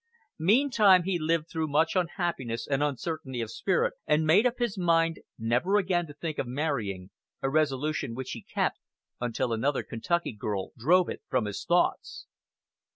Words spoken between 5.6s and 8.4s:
again to think of marrying": a resolution which